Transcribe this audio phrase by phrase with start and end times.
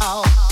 [0.00, 0.47] I'm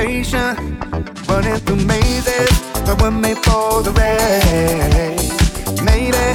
[0.00, 0.58] patient,
[1.28, 2.54] running through mazes,
[2.86, 5.28] but we're made for the race.
[5.82, 6.26] Maybe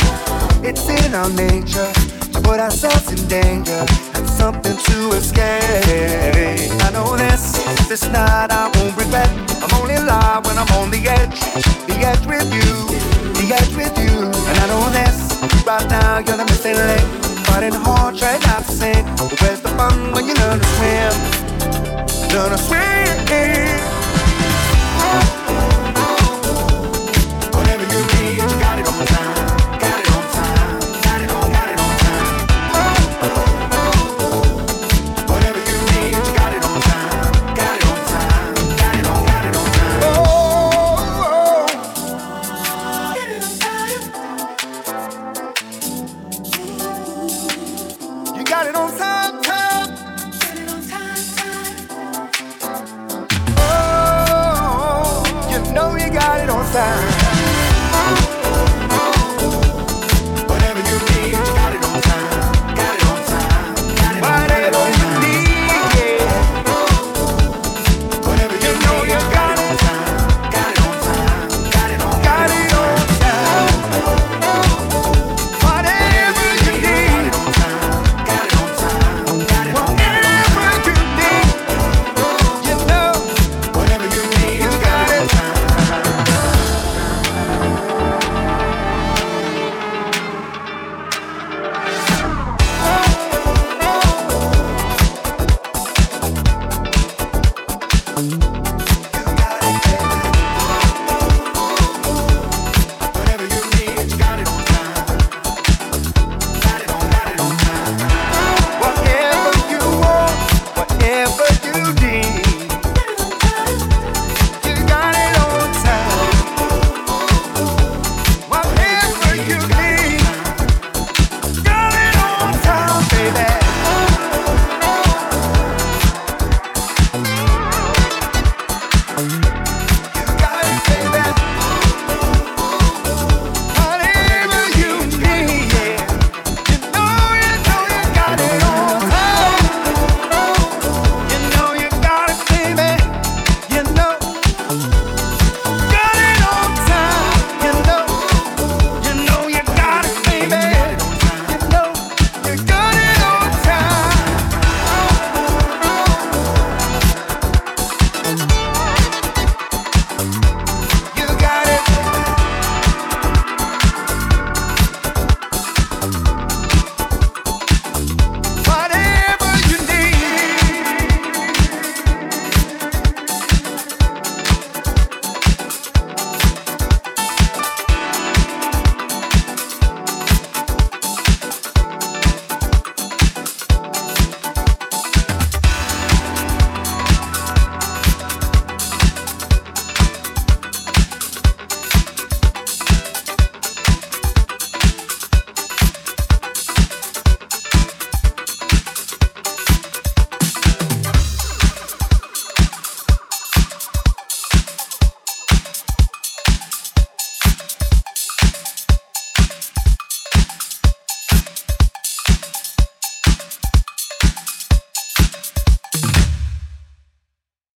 [0.69, 1.91] it's in our nature
[2.33, 3.83] to put ourselves in danger
[4.15, 6.69] and something to escape.
[6.85, 7.43] I know this,
[7.89, 9.31] this night I won't regret.
[9.63, 11.39] I'm only alive when I'm on the edge,
[11.89, 12.69] the edge with you,
[13.39, 14.15] the edge with you.
[14.49, 15.17] And I know this,
[15.65, 17.05] right now you're the missing link.
[17.47, 19.05] Fighting hard, try not to sink.
[19.41, 21.44] Where's the fun when you learn to swim?
[22.35, 23.94] gonna swing